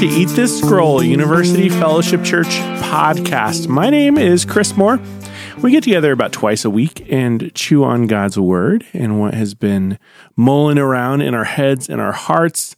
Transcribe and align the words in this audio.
to 0.00 0.06
Eat 0.06 0.28
This 0.30 0.58
Scroll, 0.58 1.02
University 1.02 1.68
Fellowship 1.68 2.24
Church 2.24 2.46
podcast. 2.46 3.68
My 3.68 3.90
name 3.90 4.16
is 4.16 4.46
Chris 4.46 4.74
Moore. 4.74 4.98
We 5.60 5.72
get 5.72 5.84
together 5.84 6.10
about 6.10 6.32
twice 6.32 6.64
a 6.64 6.70
week 6.70 7.06
and 7.12 7.54
chew 7.54 7.84
on 7.84 8.06
God's 8.06 8.38
word 8.38 8.86
and 8.94 9.20
what 9.20 9.34
has 9.34 9.52
been 9.52 9.98
mulling 10.36 10.78
around 10.78 11.20
in 11.20 11.34
our 11.34 11.44
heads 11.44 11.90
and 11.90 12.00
our 12.00 12.12
hearts 12.12 12.76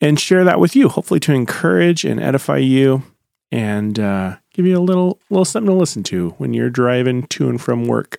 and 0.00 0.18
share 0.18 0.44
that 0.44 0.60
with 0.60 0.74
you, 0.74 0.88
hopefully 0.88 1.20
to 1.20 1.34
encourage 1.34 2.06
and 2.06 2.18
edify 2.18 2.56
you 2.56 3.02
and 3.50 3.98
uh, 3.98 4.36
give 4.54 4.64
you 4.64 4.78
a 4.78 4.80
little 4.80 5.20
little 5.28 5.44
something 5.44 5.70
to 5.70 5.78
listen 5.78 6.02
to 6.04 6.30
when 6.38 6.54
you're 6.54 6.70
driving 6.70 7.26
to 7.26 7.50
and 7.50 7.60
from 7.60 7.84
work 7.84 8.18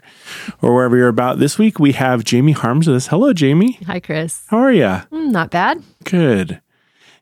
or 0.62 0.76
wherever 0.76 0.95
you're 0.95 1.08
about. 1.08 1.40
This 1.40 1.58
week 1.58 1.80
we 1.80 1.94
have 1.94 2.23
Jamie 2.23 2.52
Harms 2.52 2.85
with 2.85 2.98
us. 2.98 3.08
Hello, 3.08 3.34
Jamie. 3.34 3.80
Hi, 3.88 3.99
Chris. 3.99 4.44
How 4.49 4.59
are 4.59 4.72
you? 4.72 5.02
Mm, 5.12 5.31
not 5.31 5.49
bad. 5.49 5.81
Good. 6.04 6.62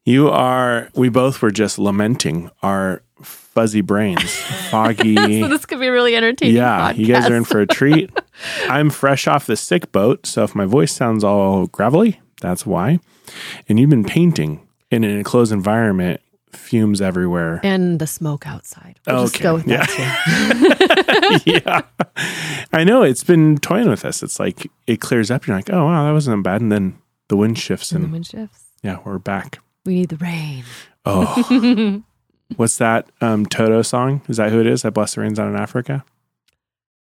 You 0.05 0.29
are. 0.29 0.89
We 0.95 1.09
both 1.09 1.41
were 1.41 1.51
just 1.51 1.77
lamenting 1.77 2.49
our 2.63 3.03
fuzzy 3.21 3.81
brains, 3.81 4.33
foggy. 4.71 5.15
so 5.41 5.47
this 5.47 5.65
could 5.65 5.79
be 5.79 5.89
really 5.89 6.15
entertaining. 6.15 6.55
Yeah, 6.55 6.91
podcast. 6.93 6.97
you 6.97 7.05
guys 7.07 7.29
are 7.29 7.35
in 7.35 7.43
for 7.43 7.59
a 7.61 7.67
treat. 7.67 8.09
I'm 8.67 8.89
fresh 8.89 9.27
off 9.27 9.45
the 9.45 9.55
sick 9.55 9.91
boat, 9.91 10.25
so 10.25 10.43
if 10.43 10.55
my 10.55 10.65
voice 10.65 10.91
sounds 10.91 11.23
all 11.23 11.67
gravelly, 11.67 12.19
that's 12.41 12.65
why. 12.65 12.99
And 13.69 13.79
you've 13.79 13.89
been 13.91 14.03
painting 14.03 14.67
in 14.89 15.03
an 15.03 15.11
enclosed 15.11 15.51
environment, 15.51 16.19
fumes 16.51 16.99
everywhere. 17.01 17.59
and 17.63 17.99
the 17.99 18.07
smoke 18.07 18.47
outside. 18.47 18.99
We'll 19.05 19.23
just 19.23 19.35
Okay, 19.35 19.43
go 19.43 19.53
with 19.55 19.67
yeah. 19.67 19.85
yeah, 21.45 21.81
I 22.73 22.83
know 22.83 23.03
it's 23.03 23.23
been 23.23 23.57
toying 23.59 23.87
with 23.89 24.03
us. 24.03 24.23
It's 24.23 24.39
like 24.39 24.65
it 24.87 24.99
clears 24.99 25.29
up. 25.29 25.45
You're 25.45 25.55
like, 25.55 25.71
oh 25.71 25.85
wow, 25.85 26.05
that 26.05 26.11
wasn't 26.13 26.43
bad, 26.43 26.61
and 26.61 26.71
then 26.71 26.97
the 27.27 27.37
wind 27.37 27.59
shifts, 27.59 27.91
And 27.91 28.05
the 28.05 28.09
wind 28.09 28.25
shifts. 28.25 28.63
yeah, 28.81 28.97
we're 29.05 29.19
back. 29.19 29.59
We 29.85 29.95
need 29.95 30.09
the 30.09 30.17
rain. 30.17 30.63
Oh, 31.05 32.03
what's 32.55 32.77
that 32.77 33.09
um, 33.21 33.45
Toto 33.45 33.81
song? 33.81 34.21
Is 34.27 34.37
that 34.37 34.51
who 34.51 34.59
it 34.59 34.67
is? 34.67 34.83
That 34.83 34.91
bless 34.91 35.15
the 35.15 35.21
rains 35.21 35.39
out 35.39 35.47
in 35.47 35.55
Africa. 35.55 36.03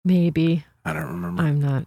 Maybe 0.03 0.65
I 0.85 0.93
don't 0.93 1.07
remember. 1.07 1.43
I'm 1.43 1.59
not 1.59 1.85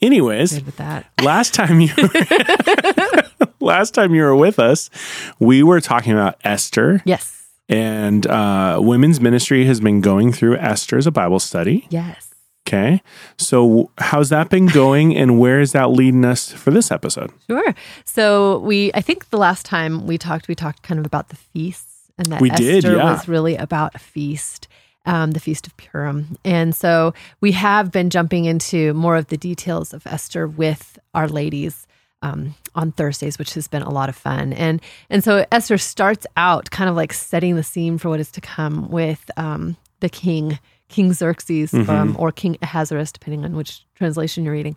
Anyways, 0.00 0.62
with 0.64 0.76
that. 0.76 1.06
last 1.22 1.54
time 1.54 1.80
you 1.80 1.90
last 3.60 3.94
time 3.94 4.14
you 4.14 4.22
were 4.22 4.36
with 4.36 4.58
us, 4.58 4.90
we 5.38 5.62
were 5.62 5.80
talking 5.80 6.12
about 6.12 6.38
Esther, 6.44 7.02
Yes. 7.04 7.46
and 7.68 8.26
uh, 8.26 8.78
women's 8.82 9.20
ministry 9.20 9.64
has 9.66 9.80
been 9.80 10.00
going 10.00 10.32
through 10.32 10.56
Esther 10.56 10.98
as 10.98 11.06
a 11.06 11.10
Bible 11.10 11.40
study. 11.40 11.86
Yes. 11.90 12.31
Okay, 12.66 13.02
so 13.36 13.90
how's 13.98 14.28
that 14.28 14.48
been 14.48 14.66
going, 14.66 15.16
and 15.16 15.38
where 15.38 15.60
is 15.60 15.72
that 15.72 15.90
leading 15.90 16.24
us 16.24 16.52
for 16.52 16.70
this 16.70 16.90
episode? 16.92 17.30
Sure. 17.48 17.74
So 18.04 18.58
we, 18.60 18.92
I 18.94 19.00
think 19.00 19.30
the 19.30 19.36
last 19.36 19.66
time 19.66 20.06
we 20.06 20.16
talked, 20.16 20.46
we 20.46 20.54
talked 20.54 20.82
kind 20.82 21.00
of 21.00 21.04
about 21.04 21.28
the 21.28 21.36
feasts, 21.36 22.10
and 22.16 22.26
that 22.28 22.40
We 22.40 22.50
Esther 22.50 22.64
did, 22.64 22.84
yeah. 22.84 23.12
was 23.12 23.26
really 23.26 23.56
about 23.56 23.94
a 23.94 23.98
feast, 23.98 24.68
um, 25.06 25.32
the 25.32 25.40
feast 25.40 25.66
of 25.66 25.76
Purim. 25.76 26.36
And 26.44 26.74
so 26.74 27.14
we 27.40 27.52
have 27.52 27.90
been 27.90 28.10
jumping 28.10 28.44
into 28.44 28.94
more 28.94 29.16
of 29.16 29.26
the 29.26 29.36
details 29.36 29.92
of 29.92 30.06
Esther 30.06 30.46
with 30.46 30.98
our 31.14 31.28
ladies 31.28 31.86
um, 32.22 32.54
on 32.74 32.92
Thursdays, 32.92 33.38
which 33.38 33.54
has 33.54 33.66
been 33.66 33.82
a 33.82 33.90
lot 33.90 34.08
of 34.08 34.14
fun. 34.14 34.52
And 34.52 34.80
and 35.10 35.24
so 35.24 35.44
Esther 35.50 35.78
starts 35.78 36.26
out 36.36 36.70
kind 36.70 36.88
of 36.88 36.94
like 36.94 37.12
setting 37.12 37.56
the 37.56 37.64
scene 37.64 37.98
for 37.98 38.08
what 38.08 38.20
is 38.20 38.30
to 38.32 38.40
come 38.40 38.88
with 38.88 39.30
um, 39.36 39.76
the 40.00 40.08
king, 40.08 40.58
King 40.92 41.12
Xerxes, 41.12 41.74
um, 41.74 42.14
or 42.18 42.30
King 42.30 42.56
Ahasuerus, 42.62 43.10
depending 43.10 43.44
on 43.44 43.56
which 43.56 43.84
translation 43.94 44.44
you're 44.44 44.52
reading. 44.52 44.76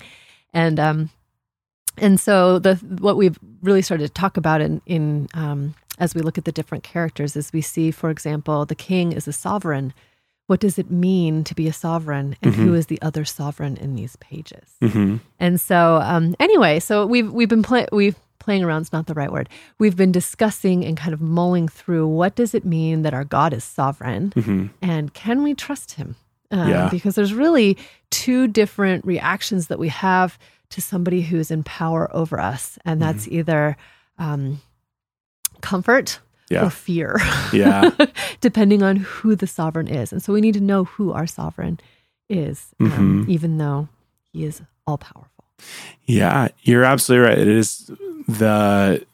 And 0.53 0.79
um, 0.79 1.09
and 1.97 2.19
so 2.19 2.59
the 2.59 2.75
what 2.99 3.17
we've 3.17 3.37
really 3.61 3.81
started 3.81 4.07
to 4.07 4.13
talk 4.13 4.37
about 4.37 4.61
in 4.61 4.81
in 4.85 5.27
um, 5.33 5.75
as 5.99 6.15
we 6.15 6.21
look 6.21 6.37
at 6.37 6.45
the 6.45 6.51
different 6.51 6.83
characters 6.83 7.35
is 7.35 7.53
we 7.53 7.61
see, 7.61 7.91
for 7.91 8.09
example, 8.09 8.65
the 8.65 8.75
king 8.75 9.11
is 9.11 9.27
a 9.27 9.33
sovereign. 9.33 9.93
What 10.47 10.59
does 10.59 10.77
it 10.77 10.91
mean 10.91 11.43
to 11.45 11.55
be 11.55 11.67
a 11.67 11.73
sovereign, 11.73 12.35
and 12.43 12.53
who 12.53 12.75
is 12.75 12.85
the 12.85 13.01
other 13.01 13.25
sovereign 13.25 13.77
in 13.77 13.95
these 13.95 14.15
pages? 14.17 14.75
Mm-hmm. 14.81 15.17
And 15.39 15.59
so, 15.59 15.99
um, 16.03 16.35
anyway, 16.39 16.79
so 16.79 17.07
we've 17.07 17.31
we've 17.31 17.49
been 17.49 17.63
play 17.63 17.87
we've 17.91 18.15
playing 18.45 18.63
around 18.63 18.83
is 18.83 18.93
not 18.93 19.07
the 19.07 19.13
right 19.15 19.31
word. 19.31 19.49
We've 19.79 19.95
been 19.97 20.11
discussing 20.11 20.85
and 20.85 20.95
kind 20.95 21.13
of 21.13 21.19
mulling 21.21 21.67
through 21.67 22.07
what 22.07 22.35
does 22.35 22.53
it 22.53 22.63
mean 22.63 23.01
that 23.01 23.13
our 23.13 23.25
God 23.25 23.51
is 23.53 23.63
sovereign, 23.63 24.31
Mm-hmm. 24.35 24.67
and 24.81 25.13
can 25.13 25.43
we 25.43 25.53
trust 25.55 25.93
Him? 25.93 26.15
Um, 26.51 26.69
Yeah. 26.69 26.89
Because 26.89 27.15
there's 27.15 27.33
really 27.33 27.77
two 28.11 28.47
different 28.47 29.03
reactions 29.05 29.67
that 29.67 29.79
we 29.79 29.89
have 29.89 30.37
to 30.69 30.81
somebody 30.81 31.21
who's 31.21 31.49
in 31.51 31.63
power 31.63 32.03
over 32.15 32.39
us, 32.39 32.77
and 32.85 33.01
Mm-hmm. 33.01 33.11
that's 33.11 33.27
either 33.27 33.75
um, 34.19 34.61
comfort 35.61 36.19
Yeah. 36.49 36.65
or 36.65 36.69
fear, 36.69 37.17
Yeah. 37.53 37.89
depending 38.41 38.83
on 38.83 38.95
who 38.97 39.35
the 39.35 39.47
sovereign 39.47 39.87
is. 39.87 40.11
And 40.13 40.21
so 40.23 40.31
we 40.33 40.41
need 40.41 40.53
to 40.53 40.61
know 40.71 40.83
who 40.85 41.11
our 41.11 41.27
sovereign 41.27 41.79
is, 42.29 42.57
um, 42.79 42.89
Mhm. 43.25 43.29
even 43.29 43.57
though 43.57 43.89
He 44.31 44.43
is 44.45 44.61
all 44.87 44.97
powerful. 44.97 45.34
Yeah, 46.05 46.49
you're 46.61 46.83
absolutely 46.83 47.27
right. 47.29 47.37
It 47.37 47.47
is 47.47 47.89
the 48.27 49.05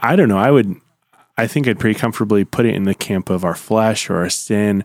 I 0.00 0.16
don't 0.16 0.28
know. 0.28 0.38
I 0.38 0.50
would 0.50 0.76
I 1.36 1.46
think 1.46 1.66
I'd 1.66 1.80
pretty 1.80 1.98
comfortably 1.98 2.44
put 2.44 2.64
it 2.66 2.74
in 2.74 2.84
the 2.84 2.94
camp 2.94 3.28
of 3.30 3.44
our 3.44 3.54
flesh 3.56 4.08
or 4.08 4.16
our 4.18 4.30
sin 4.30 4.84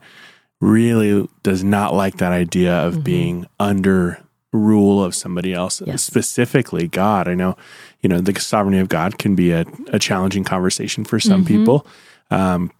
really 0.60 1.30
does 1.44 1.64
not 1.64 1.94
like 1.94 2.18
that 2.18 2.32
idea 2.34 2.74
of 2.74 2.96
Mhm. 2.96 3.04
being 3.04 3.46
under 3.60 4.20
rule 4.52 5.04
of 5.04 5.14
somebody 5.14 5.54
else, 5.54 5.82
Yes. 5.86 6.02
specifically 6.04 6.88
God. 6.88 7.28
I 7.28 7.36
know, 7.36 7.56
you 8.02 8.10
know, 8.10 8.20
the 8.20 8.38
sovereignty 8.40 8.80
of 8.80 8.90
God 8.90 9.20
can 9.20 9.36
be 9.36 9.52
a, 9.52 9.64
a 9.94 10.00
challenging 10.00 10.44
conversation 10.44 11.06
for 11.06 11.20
some 11.20 11.44
Mhm. 11.44 11.48
people 11.48 11.88
um, 12.32 12.72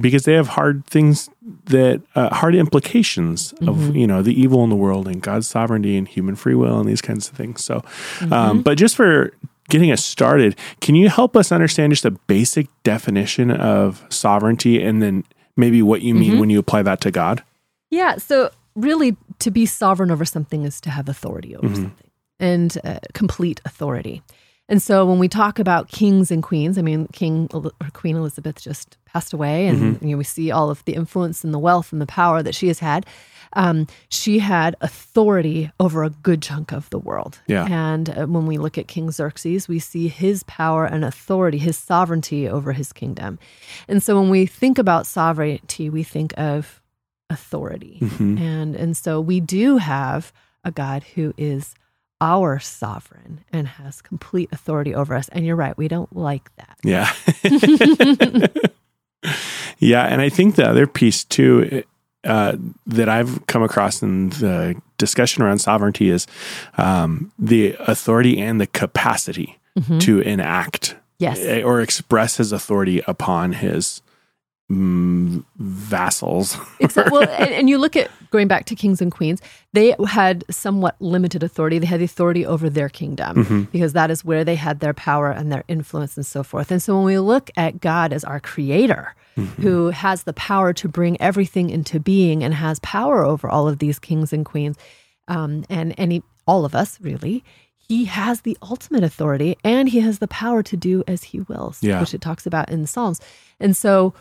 because 0.00 0.24
they 0.24 0.34
have 0.34 0.48
hard 0.48 0.84
things 0.86 1.28
that 1.66 2.00
uh, 2.14 2.34
hard 2.34 2.54
implications 2.54 3.52
of 3.62 3.76
Mhm. 3.76 3.94
you 4.00 4.06
know 4.06 4.22
the 4.22 4.38
evil 4.40 4.62
in 4.64 4.70
the 4.70 4.76
world 4.76 5.06
and 5.08 5.20
God's 5.22 5.46
sovereignty 5.48 5.96
and 5.96 6.06
human 6.08 6.36
free 6.36 6.54
will 6.54 6.78
and 6.80 6.88
these 6.88 7.02
kinds 7.02 7.28
of 7.28 7.36
things. 7.36 7.64
So, 7.64 7.80
Mm-hmm. 8.20 8.32
um, 8.32 8.62
but 8.62 8.78
just 8.78 8.96
for 8.96 9.32
getting 9.68 9.90
us 9.92 10.04
started, 10.04 10.56
can 10.80 10.94
you 10.94 11.08
help 11.08 11.36
us 11.36 11.52
understand 11.52 11.92
just 11.92 12.04
a 12.06 12.10
basic 12.26 12.68
definition 12.84 13.50
of 13.50 14.02
sovereignty 14.08 14.82
and 14.82 15.02
then 15.02 15.24
maybe 15.56 15.82
what 15.82 16.00
you 16.02 16.14
mean 16.14 16.32
Mhm. 16.34 16.40
when 16.40 16.50
you 16.50 16.58
apply 16.58 16.82
that 16.82 17.00
to 17.02 17.10
God? 17.10 17.42
Yeah. 17.90 18.16
So, 18.16 18.50
really, 18.76 19.16
to 19.40 19.50
be 19.50 19.66
sovereign 19.66 20.10
over 20.10 20.24
something 20.24 20.62
is 20.64 20.80
to 20.82 20.90
have 20.90 21.08
authority 21.08 21.54
over 21.56 21.68
Mhm. 21.68 21.74
something 21.76 22.10
and 22.40 22.78
uh, 22.84 22.98
complete 23.14 23.60
authority. 23.64 24.22
And 24.68 24.82
so, 24.82 25.06
when 25.06 25.18
we 25.18 25.28
talk 25.28 25.58
about 25.58 25.88
kings 25.88 26.30
and 26.30 26.42
queens, 26.42 26.76
I 26.76 26.82
mean, 26.82 27.06
King 27.12 27.48
or 27.54 27.70
Queen 27.94 28.16
Elizabeth 28.16 28.60
just 28.60 28.98
passed 29.06 29.32
away, 29.32 29.66
and 29.66 30.00
you 30.02 30.08
know, 30.10 30.18
we 30.18 30.24
see 30.24 30.50
all 30.50 30.68
of 30.70 30.84
the 30.84 30.92
influence 30.94 31.42
and 31.42 31.54
the 31.54 31.58
wealth 31.58 31.90
and 31.92 32.02
the 32.02 32.06
power 32.06 32.42
that 32.42 32.54
she 32.54 32.68
has 32.68 32.78
had. 32.80 33.06
Um, 33.54 33.86
she 34.10 34.40
had 34.40 34.76
authority 34.82 35.70
over 35.80 36.04
a 36.04 36.10
good 36.10 36.42
chunk 36.42 36.70
of 36.70 36.90
the 36.90 36.98
world. 36.98 37.40
Yeah. 37.46 37.66
And 37.70 38.10
uh, 38.10 38.26
when 38.26 38.44
we 38.44 38.58
look 38.58 38.76
at 38.76 38.88
King 38.88 39.10
Xerxes, 39.10 39.66
we 39.68 39.78
see 39.78 40.08
his 40.08 40.42
power 40.42 40.84
and 40.84 41.02
authority, 41.02 41.56
his 41.56 41.78
sovereignty 41.78 42.46
over 42.46 42.72
his 42.74 42.92
kingdom. 42.92 43.38
And 43.88 44.02
so 44.02 44.20
when 44.20 44.28
we 44.28 44.44
think 44.44 44.78
about 44.78 45.06
sovereignty, 45.06 45.88
we 45.88 46.02
think 46.02 46.34
of 46.36 46.82
authority. 47.30 47.98
Mhm. 48.02 48.38
And 48.38 48.76
and 48.76 48.96
so 48.96 49.18
we 49.20 49.40
do 49.40 49.78
have 49.78 50.30
a 50.62 50.70
God 50.70 51.02
who 51.14 51.32
is 51.38 51.74
our 52.20 52.58
sovereign 52.58 53.44
and 53.52 53.68
has 53.68 54.02
complete 54.02 54.48
authority 54.52 54.94
over 54.94 55.14
us. 55.14 55.28
And 55.28 55.46
you're 55.46 55.56
right, 55.56 55.76
we 55.78 55.88
don't 55.88 56.14
like 56.16 56.50
that. 56.56 56.76
Yeah. 56.82 57.12
yeah. 59.78 60.04
And 60.04 60.20
I 60.20 60.28
think 60.28 60.56
the 60.56 60.68
other 60.68 60.86
piece 60.86 61.24
too 61.24 61.82
uh, 62.24 62.56
that 62.86 63.08
I've 63.08 63.46
come 63.46 63.62
across 63.62 64.02
in 64.02 64.30
the 64.30 64.74
discussion 64.98 65.42
around 65.42 65.58
sovereignty 65.58 66.10
is 66.10 66.26
um, 66.76 67.30
the 67.38 67.76
authority 67.80 68.40
and 68.40 68.60
the 68.60 68.66
capacity 68.66 69.54
Mhm. 69.78 70.00
to 70.00 70.20
enact 70.20 70.96
Yes. 71.20 71.38
eh, 71.38 71.62
or 71.62 71.80
express 71.80 72.38
his 72.38 72.50
authority 72.50 73.00
upon 73.06 73.52
his 73.52 74.02
mm, 74.70 75.44
vassals. 75.56 76.56
Exactly. 76.80 77.18
Well, 77.18 77.28
and, 77.28 77.50
and 77.50 77.68
you 77.68 77.76
look 77.78 77.96
at 77.96 78.10
going 78.30 78.46
back 78.48 78.64
to 78.66 78.74
kings 78.76 79.00
and 79.00 79.10
queens, 79.10 79.40
they 79.72 79.94
had 80.06 80.44
somewhat 80.50 80.94
limited 81.00 81.42
authority. 81.42 81.78
They 81.78 81.86
had 81.86 82.00
the 82.00 82.04
authority 82.04 82.46
over 82.46 82.70
their 82.70 82.88
kingdom 82.88 83.36
Mm-hmm. 83.44 83.62
because 83.72 83.92
that 83.94 84.10
is 84.10 84.24
where 84.24 84.44
they 84.44 84.54
had 84.54 84.80
their 84.80 84.94
power 84.94 85.30
and 85.30 85.50
their 85.50 85.64
influence 85.68 86.16
and 86.16 86.24
so 86.24 86.42
forth. 86.42 86.70
And 86.70 86.80
so 86.82 86.96
when 86.96 87.04
we 87.04 87.18
look 87.18 87.50
at 87.56 87.80
God 87.80 88.12
as 88.12 88.24
our 88.24 88.40
creator, 88.40 89.14
Mm-hmm. 89.36 89.62
who 89.62 89.90
has 89.90 90.24
the 90.24 90.32
power 90.32 90.72
to 90.72 90.88
bring 90.88 91.20
everything 91.20 91.70
into 91.70 92.00
being 92.00 92.42
and 92.42 92.52
has 92.54 92.80
power 92.80 93.24
over 93.24 93.48
all 93.48 93.68
of 93.68 93.78
these 93.78 94.00
kings 94.00 94.32
and 94.32 94.44
queens, 94.44 94.76
um, 95.28 95.64
and 95.70 95.94
any 95.96 96.24
all 96.44 96.64
of 96.64 96.74
us 96.74 96.98
really. 97.00 97.44
He 97.76 98.06
has 98.06 98.40
the 98.40 98.58
ultimate 98.62 99.04
authority 99.04 99.56
and 99.62 99.88
he 99.88 100.00
has 100.00 100.18
the 100.18 100.26
power 100.26 100.64
to 100.64 100.76
do 100.76 101.04
as 101.06 101.22
he 101.22 101.38
wills, 101.40 101.80
Yeah. 101.84 102.00
which 102.00 102.14
it 102.14 102.20
talks 102.20 102.46
about 102.46 102.68
in 102.68 102.84
Psalms. 102.88 103.20
And 103.60 103.76
so 103.76 104.12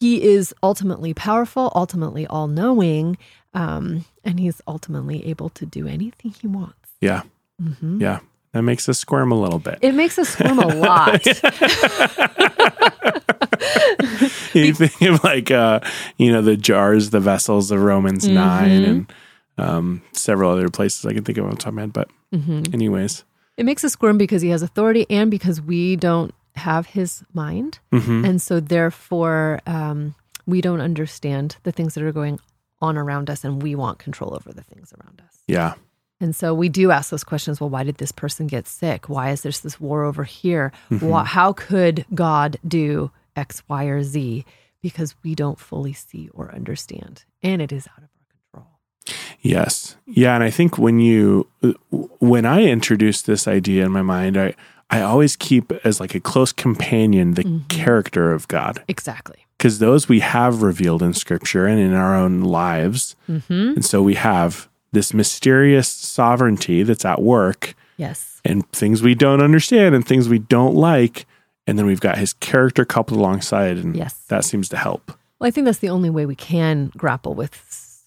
he 0.00 0.22
is 0.22 0.54
ultimately 0.62 1.12
powerful, 1.14 1.72
ultimately 1.74 2.26
all 2.26 2.46
knowing, 2.46 3.16
um, 3.54 4.04
and 4.24 4.38
he's 4.38 4.60
ultimately 4.68 5.26
able 5.26 5.48
to 5.50 5.66
do 5.66 5.88
anything 5.88 6.32
he 6.40 6.46
wants. 6.46 6.74
Yeah. 7.00 7.22
hmm 7.60 8.00
Yeah. 8.00 8.20
That 8.52 8.62
makes 8.62 8.88
us 8.88 8.98
squirm 8.98 9.30
a 9.30 9.38
little 9.38 9.58
bit. 9.58 9.78
It 9.82 9.94
makes 9.94 10.18
us 10.18 10.30
squirm 10.30 10.58
a 10.58 10.66
lot. 10.66 11.24
you 14.54 14.72
think 14.74 15.00
of 15.02 15.22
like 15.24 15.50
uh, 15.50 15.80
you 16.16 16.32
know 16.32 16.42
the 16.42 16.56
jars, 16.56 17.10
the 17.10 17.20
vessels 17.20 17.70
of 17.70 17.82
Romans 17.82 18.24
Mm-hmm. 18.24 18.34
nine, 18.34 18.84
and 18.84 19.12
um, 19.58 20.02
several 20.12 20.50
other 20.50 20.68
places 20.70 21.04
I 21.06 21.12
can 21.12 21.24
think 21.24 21.38
of 21.38 21.44
on 21.46 21.56
top 21.56 21.68
of 21.68 21.74
my 21.74 21.82
head. 21.82 21.92
But 21.92 22.08
Mm-hmm. 22.34 22.74
anyways, 22.74 23.24
It 23.56 23.64
makes 23.64 23.84
us 23.84 23.92
squirm 23.92 24.18
because 24.18 24.42
he 24.42 24.50
has 24.50 24.60
authority 24.62 25.06
and 25.08 25.30
because 25.30 25.62
we 25.62 25.96
don't 25.96 26.34
have 26.58 26.86
his 26.86 27.22
mind. 27.32 27.78
hmm 27.90 28.24
And 28.24 28.40
so, 28.42 28.60
therefore, 28.60 29.60
um, 29.66 30.14
we 30.46 30.60
don't 30.60 30.80
understand 30.80 31.56
the 31.62 31.72
things 31.72 31.94
that 31.94 32.04
are 32.04 32.12
going 32.12 32.38
on 32.80 32.96
around 32.96 33.28
us 33.30 33.44
and 33.44 33.62
we 33.62 33.74
want 33.74 33.98
control 33.98 34.34
over 34.34 34.52
the 34.52 34.62
things 34.62 34.92
around 34.92 35.20
us. 35.26 35.38
yeah, 35.48 35.74
And 36.20 36.34
so 36.36 36.54
we 36.54 36.68
do 36.68 36.90
ask 36.90 37.10
those 37.10 37.24
questions. 37.24 37.60
Well, 37.60 37.70
why 37.70 37.82
did 37.84 37.96
this 37.98 38.12
person 38.12 38.46
get 38.46 38.66
sick? 38.66 39.08
Why 39.08 39.30
is 39.32 39.40
there 39.42 39.52
this 39.52 39.80
war 39.80 40.04
over 40.04 40.24
here? 40.24 40.72
Why, 41.00 41.24
how 41.24 41.52
could 41.52 42.04
God 42.14 42.56
do 42.66 43.10
X, 43.36 43.62
Y, 43.68 43.84
or 43.84 44.02
Z? 44.02 44.44
Because 44.80 45.14
we 45.24 45.34
don't 45.34 45.58
fully 45.58 45.92
see 45.92 46.28
or 46.32 46.54
understand, 46.54 47.24
and 47.42 47.60
it 47.60 47.72
is 47.72 47.88
out 47.88 47.98
of 48.04 48.10
our 48.14 48.62
control. 48.62 48.78
yes, 49.40 49.96
yeah. 50.06 50.34
And 50.36 50.44
I 50.44 50.50
think 50.50 50.78
when 50.78 51.00
you 51.00 51.48
when 52.20 52.46
I 52.46 52.62
introduce 52.62 53.20
this 53.22 53.48
idea 53.48 53.84
in 53.84 53.90
my 53.92 54.02
mind, 54.02 54.36
I 54.36 54.54
I 54.90 55.00
always 55.02 55.36
keep 55.36 55.72
as 55.84 56.00
like 56.00 56.14
a 56.14 56.20
close 56.20 56.52
companion 56.52 57.34
the 57.34 57.44
Mhm. 57.44 57.68
character 57.68 58.32
of 58.32 58.48
God 58.48 58.82
Exactly. 58.88 59.46
because 59.58 59.78
those 59.78 60.08
we 60.08 60.20
have 60.20 60.62
revealed 60.62 61.02
in 61.02 61.12
Scripture 61.14 61.66
and 61.66 61.78
in 61.78 61.92
our 61.94 62.14
own 62.16 62.40
lives, 62.40 63.14
hmm 63.26 63.40
and 63.76 63.84
so 63.84 64.02
we 64.02 64.14
have 64.14 64.68
this 64.92 65.12
mysterious 65.12 65.88
sovereignty 65.88 66.82
that's 66.82 67.04
at 67.04 67.20
work 67.20 67.74
Yes. 67.98 68.40
and 68.44 68.70
things 68.72 69.02
we 69.02 69.14
don't 69.14 69.42
understand 69.42 69.94
and 69.94 70.06
things 70.06 70.28
we 70.28 70.38
don't 70.38 70.74
like. 70.74 71.26
And 71.66 71.78
then 71.78 71.84
we've 71.84 72.00
got 72.00 72.16
his 72.16 72.32
character 72.32 72.86
coupled 72.86 73.20
alongside, 73.20 73.76
and 73.76 73.94
Yes. 73.94 74.14
that 74.28 74.42
seems 74.46 74.70
to 74.70 74.78
help. 74.78 75.12
Well, 75.38 75.46
I 75.48 75.50
think 75.50 75.66
that's 75.66 75.78
the 75.80 75.90
only 75.90 76.08
way 76.08 76.24
we 76.24 76.34
can 76.34 76.90
grapple 76.96 77.34
with 77.34 77.52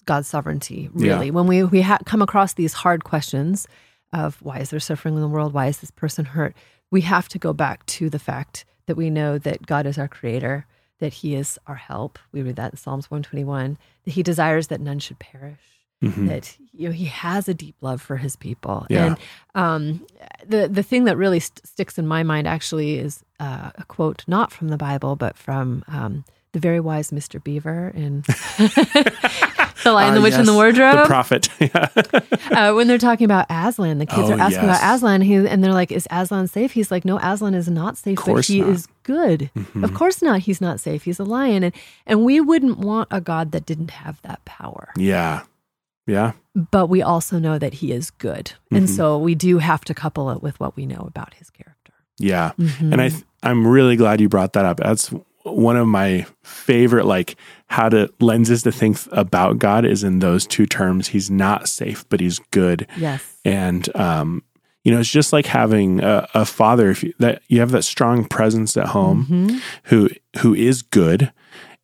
God's 0.04 0.26
sovereignty, 0.26 0.90
Yeah. 0.96 1.12
really. 1.14 1.30
When 1.30 1.46
we, 1.46 1.62
we 1.62 1.82
ha- 1.82 1.98
come 2.04 2.20
across 2.22 2.54
these 2.54 2.72
hard 2.72 3.04
questions 3.04 3.68
of 4.12 4.36
why 4.42 4.58
is 4.58 4.70
there 4.70 4.80
suffering 4.80 5.14
in 5.14 5.20
the 5.20 5.28
world? 5.28 5.52
Why 5.54 5.68
is 5.68 5.78
this 5.78 5.92
person 5.92 6.24
hurt? 6.24 6.56
We 6.92 7.00
have 7.00 7.28
to 7.30 7.38
go 7.40 7.52
back 7.52 7.84
to 7.86 8.08
the 8.08 8.20
fact 8.20 8.64
that 8.86 8.96
we 8.96 9.10
know 9.10 9.38
that 9.38 9.66
God 9.66 9.86
is 9.86 9.98
our 9.98 10.06
creator, 10.08 10.66
that 11.00 11.12
he 11.14 11.34
is 11.34 11.58
our 11.66 11.74
help. 11.74 12.18
We 12.30 12.42
read 12.42 12.56
that 12.56 12.72
in 12.72 12.76
Psalms 12.76 13.10
121, 13.10 13.78
that 14.04 14.10
he 14.12 14.22
desires 14.22 14.68
that 14.68 14.80
none 14.80 15.00
should 15.00 15.18
perish. 15.18 15.58
Mhm. 16.02 16.26
That 16.28 16.56
you 16.72 16.88
know 16.88 16.92
he 16.92 17.04
has 17.04 17.48
a 17.48 17.54
deep 17.54 17.76
love 17.80 18.02
for 18.02 18.16
his 18.16 18.34
people, 18.34 18.86
Yeah. 18.90 19.06
and 19.06 19.16
um, 19.54 20.06
the 20.44 20.66
the 20.68 20.82
thing 20.82 21.04
that 21.04 21.16
really 21.16 21.38
st- 21.38 21.64
sticks 21.64 21.96
in 21.96 22.08
my 22.08 22.24
mind 22.24 22.48
actually 22.48 22.98
is 22.98 23.22
uh, 23.38 23.70
a 23.76 23.84
quote 23.84 24.24
not 24.26 24.50
from 24.50 24.66
the 24.68 24.76
Bible 24.76 25.14
but 25.14 25.36
from 25.36 25.84
um, 25.86 26.24
the 26.50 26.58
very 26.58 26.80
wise 26.80 27.12
Mr. 27.12 27.38
Beaver 27.42 27.92
in 27.94 28.24
The 29.84 29.92
Lion, 29.92 30.14
the 30.14 30.20
Witch, 30.20 30.34
and 30.34 30.46
the 30.46 30.54
Wardrobe. 30.54 30.98
The 30.98 31.06
prophet. 31.06 31.48
Yeah. 31.60 31.88
uh, 32.70 32.74
when 32.74 32.86
they're 32.88 32.98
talking 32.98 33.24
about 33.24 33.46
Aslan, 33.50 33.98
the 33.98 34.06
kids 34.06 34.28
Oh, 34.30 34.32
are 34.32 34.40
asking 34.40 34.64
yes. 34.68 34.78
about 34.80 34.94
Aslan, 34.96 35.20
he, 35.22 35.34
and 35.34 35.62
they're 35.62 35.72
like, 35.72 35.90
"Is 35.92 36.06
Aslan 36.10 36.46
safe?" 36.48 36.72
He's 36.72 36.90
like, 36.90 37.04
"No, 37.04 37.18
Aslan 37.18 37.54
is 37.54 37.68
not 37.68 37.96
safe, 37.96 38.18
but 38.24 38.44
he 38.46 38.60
not. 38.60 38.66
Mm-hmm. 38.66 38.74
is 38.74 38.88
good. 39.02 39.50
Of 39.82 39.94
course 39.94 40.22
not. 40.22 40.40
He's 40.40 40.60
not 40.60 40.80
safe. 40.80 41.04
He's 41.04 41.18
a 41.18 41.24
lion, 41.24 41.62
and 41.64 41.74
and 42.06 42.24
we 42.24 42.40
wouldn't 42.40 42.78
want 42.78 43.08
a 43.10 43.20
god 43.20 43.52
that 43.52 43.66
didn't 43.66 43.90
have 43.90 44.20
that 44.22 44.44
power. 44.44 44.88
yeah. 44.96 45.42
Yeah. 46.06 46.32
But 46.54 46.88
we 46.88 47.00
also 47.00 47.38
know 47.38 47.58
that 47.58 47.74
he 47.74 47.92
is 47.92 48.10
good, 48.10 48.52
and 48.72 48.88
Mhm. 48.88 48.96
so 48.96 49.18
we 49.18 49.34
do 49.36 49.58
have 49.58 49.84
to 49.84 49.94
couple 49.94 50.30
it 50.30 50.42
with 50.42 50.58
what 50.58 50.74
we 50.76 50.84
know 50.84 51.04
about 51.06 51.34
his 51.34 51.48
character. 51.48 51.92
Yeah. 52.18 52.52
Mhm. 52.58 52.92
And 52.92 53.00
I, 53.00 53.08
th- 53.10 53.22
I'm 53.44 53.64
really 53.66 53.94
glad 53.94 54.20
you 54.20 54.28
brought 54.28 54.52
that 54.54 54.64
up. 54.64 54.78
That's 54.78 55.14
one 55.44 55.76
of 55.76 55.86
my 55.88 56.26
favorite, 56.42 57.06
like 57.06 57.36
how 57.68 57.88
to 57.88 58.12
lenses 58.20 58.62
to 58.64 58.72
think 58.72 58.98
about 59.12 59.58
God 59.58 59.84
is 59.84 60.04
in 60.04 60.18
those 60.20 60.46
two 60.46 60.66
terms. 60.66 61.08
He's 61.08 61.30
not 61.30 61.68
safe, 61.68 62.04
but 62.08 62.20
he's 62.20 62.38
good. 62.50 62.86
yes, 62.96 63.22
And, 63.44 63.94
um, 63.96 64.42
you 64.84 64.92
know, 64.92 64.98
it's 65.00 65.08
just 65.10 65.32
like 65.32 65.46
having 65.46 66.00
a, 66.00 66.28
a 66.34 66.44
father. 66.44 66.90
If 66.90 67.02
you, 67.04 67.14
that 67.20 67.42
you 67.48 67.60
have 67.60 67.70
that 67.70 67.84
strong 67.84 68.24
presence 68.24 68.76
at 68.76 68.88
home, 68.88 69.26
Mhm. 69.30 69.60
who 69.84 70.10
who 70.40 70.54
is 70.54 70.82
good 70.82 71.32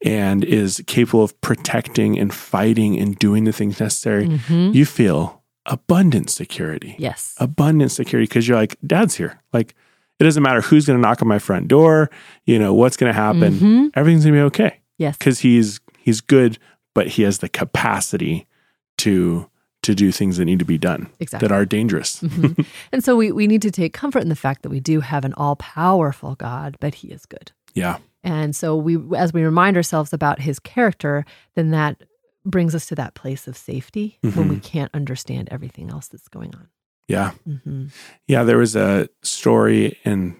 and 0.05 0.43
is 0.44 0.82
capable 0.87 1.22
of 1.22 1.40
protecting 1.40 2.19
and 2.19 2.34
fighting 2.34 2.99
and 2.99 3.16
doing 3.19 3.44
the 3.44 3.52
things 3.52 3.78
necessary, 3.81 4.26
Mhm. 4.26 4.75
you 4.75 4.84
feel 4.84 5.43
abundant 5.66 6.31
security. 6.31 6.96
yes, 6.99 7.34
Abundant 7.38 7.93
security 7.93 8.25
because 8.26 8.49
you're 8.49 8.56
like, 8.58 8.76
Dad's 8.87 9.14
here. 9.16 9.40
Like, 9.52 9.75
it 10.19 10.25
doesn't 10.25 10.43
matter 10.43 10.61
who's 10.61 10.87
going 10.87 10.99
to 10.99 11.00
knock 11.00 11.23
on 11.23 11.29
my 11.29 11.38
front 11.38 11.69
door. 11.69 12.11
You 12.44 12.59
know 12.59 12.75
what's 12.75 12.97
going 12.97 13.12
to 13.12 13.19
happen. 13.19 13.55
Mhm. 13.55 13.91
Everything's 13.94 14.25
going 14.25 14.35
to 14.35 14.41
be 14.41 14.44
okay 14.47 14.81
yes, 14.99 15.17
because 15.17 15.41
he's 15.41 15.81
he's 15.99 16.20
good, 16.20 16.59
but 16.94 17.06
he 17.09 17.23
has 17.23 17.38
the 17.38 17.49
capacity 17.49 18.47
to 18.99 19.49
to 19.85 19.94
do 19.94 20.11
things 20.11 20.37
that 20.37 20.44
need 20.44 20.59
to 20.59 20.65
be 20.65 20.76
done 20.79 21.09
exactly. 21.20 21.47
that 21.49 21.55
are 21.55 21.65
dangerous. 21.65 22.20
Mhm. 22.20 22.67
and 22.93 23.03
so 23.05 23.17
we 23.17 23.32
we 23.32 23.47
need 23.47 23.62
to 23.62 23.70
take 23.70 23.93
comfort 23.93 24.23
in 24.23 24.29
the 24.29 24.37
fact 24.37 24.62
that 24.62 24.70
we 24.70 24.81
do 24.81 25.00
have 25.00 25.25
an 25.25 25.32
all 25.35 25.56
powerful 25.56 26.35
God, 26.35 26.76
but 26.81 26.97
He 26.97 27.09
is 27.09 27.25
good. 27.26 27.53
Yeah. 27.75 27.99
And 28.25 28.55
so 28.56 28.76
we 28.76 28.99
as 29.17 29.32
we 29.32 29.43
remind 29.44 29.76
ourselves 29.76 30.12
about 30.12 30.41
his 30.41 30.59
character, 30.59 31.25
then 31.55 31.70
that 31.70 32.03
brings 32.44 32.75
us 32.75 32.87
to 32.87 32.94
that 32.97 33.15
place 33.15 33.47
of 33.47 33.56
safety 33.56 34.19
when 34.23 34.49
we 34.49 34.59
can't 34.59 34.91
understand 34.94 35.49
everything 35.50 35.88
else 35.91 36.09
that's 36.09 36.29
going 36.29 36.55
on. 36.55 36.69
Yeah. 37.08 37.32
hmm 37.64 37.87
Yeah, 38.26 38.44
there 38.44 38.58
was 38.58 38.76
a 38.76 39.08
story, 39.22 39.99
and 40.05 40.37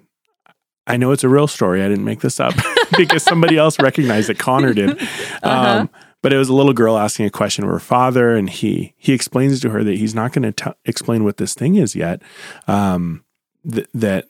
I 0.87 0.97
know 0.97 1.11
it's 1.13 1.25
a 1.25 1.29
real 1.29 1.47
story. 1.49 1.83
I 1.83 1.89
didn't 1.89 2.05
make 2.05 2.21
this 2.21 2.39
up 2.41 2.55
because 2.97 3.23
somebody 3.23 3.57
else 3.57 3.79
recognized 3.81 4.31
it. 4.31 4.39
Connor 4.39 4.73
did. 4.75 5.01
Uh-huh. 5.43 5.81
Um, 5.81 5.91
but 6.21 6.33
it 6.33 6.37
was 6.37 6.49
a 6.49 6.55
little 6.55 6.73
girl 6.73 6.99
asking 6.99 7.27
a 7.27 7.31
question 7.31 7.63
of 7.65 7.71
her 7.71 7.79
father, 7.79 8.35
and 8.35 8.51
he 8.51 8.93
he 8.97 9.13
explains 9.13 9.61
to 9.61 9.71
her 9.71 9.85
that 9.85 9.97
he's 9.97 10.15
not 10.17 10.33
going 10.33 10.53
to 10.53 10.77
explain 10.85 11.23
what 11.25 11.37
this 11.37 11.55
thing 11.55 11.77
is 11.77 11.95
yet. 11.95 12.21
Um, 12.67 13.25
th- 13.71 13.87
that 13.95 14.27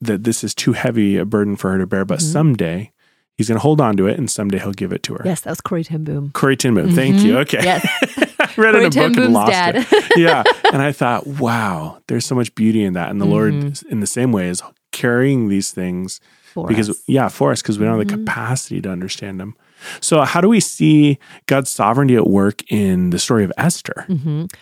that 0.00 0.22
this 0.22 0.44
is 0.44 0.54
too 0.54 0.72
heavy 0.72 1.16
a 1.16 1.24
burden 1.24 1.56
for 1.56 1.72
her 1.72 1.78
to 1.78 1.86
bear, 1.86 2.04
but 2.04 2.20
Mhm. 2.20 2.32
someday 2.32 2.92
he's 3.36 3.48
going 3.48 3.56
to 3.56 3.62
hold 3.62 3.80
on 3.80 3.96
to 3.96 4.06
it, 4.06 4.18
and 4.18 4.30
someday 4.30 4.60
he'll 4.60 4.72
give 4.72 4.92
it 4.92 5.02
to 5.02 5.14
her. 5.14 5.22
Yes, 5.24 5.40
that 5.40 5.50
was 5.50 5.60
Corrie 5.60 5.82
Ten 5.84 6.04
Boom. 6.04 6.30
Corrie 6.32 6.56
Ten 6.56 6.74
Boom. 6.74 6.94
Thank 6.94 7.22
you. 7.24 7.38
Okay. 7.40 7.58
Yes. 7.62 7.84
I 8.56 8.60
read 8.60 8.72
Corrie 8.72 8.76
it 8.76 8.80
in 8.80 8.86
a 8.86 8.90
Ten 8.90 9.12
book 9.12 9.24
and 9.24 9.32
lost 9.34 9.50
dad. 9.52 9.76
it. 9.90 10.12
yeah. 10.16 10.42
And 10.72 10.80
I 10.82 10.92
thought, 10.92 11.26
wow, 11.26 11.98
there's 12.08 12.24
so 12.26 12.34
much 12.34 12.54
beauty 12.54 12.82
in 12.84 12.92
that. 12.94 13.10
And 13.10 13.20
the 13.20 13.24
Lord, 13.26 13.52
Mhm. 13.54 13.86
in 13.88 14.00
the 14.00 14.06
same 14.06 14.32
way, 14.32 14.48
is 14.48 14.62
carrying 14.92 15.48
these 15.48 15.70
things 15.72 16.20
for 16.52 16.66
because, 16.66 16.90
us. 16.90 17.02
yeah, 17.06 17.28
for 17.28 17.50
us, 17.52 17.62
because 17.62 17.78
we 17.78 17.86
don't 17.86 17.98
have 17.98 18.06
the 18.08 18.14
Mhm. 18.14 18.26
capacity 18.26 18.80
to 18.82 18.90
understand 18.90 19.40
them. 19.40 19.54
So, 20.00 20.20
how 20.22 20.40
do 20.40 20.48
we 20.48 20.60
see 20.60 21.18
God's 21.46 21.70
sovereignty 21.70 22.14
at 22.16 22.26
work 22.28 22.62
in 22.70 23.10
the 23.10 23.18
story 23.18 23.42
of 23.44 23.52
Esther? 23.56 24.04
Mhm. 24.08 24.52